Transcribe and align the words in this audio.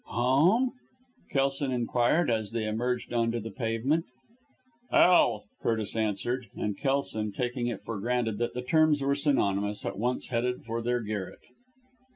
"Home?" 0.07 0.71
Kelson 1.29 1.71
inquired, 1.71 2.31
as 2.31 2.49
they 2.49 2.65
emerged 2.67 3.13
on 3.13 3.31
to 3.33 3.39
the 3.39 3.51
pavement. 3.51 4.05
"Hell!" 4.89 5.43
Curtis 5.61 5.95
answered, 5.95 6.47
and 6.55 6.75
Kelson, 6.75 7.31
taking 7.31 7.67
it 7.67 7.83
for 7.83 7.99
granted 7.99 8.39
that 8.39 8.55
the 8.55 8.63
terms 8.63 9.03
were 9.03 9.13
synonymous, 9.13 9.85
at 9.85 9.99
once 9.99 10.29
headed 10.29 10.63
for 10.65 10.81
their 10.81 11.01
garret. 11.01 11.41